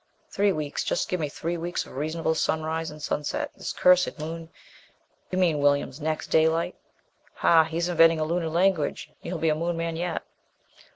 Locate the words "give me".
1.09-1.29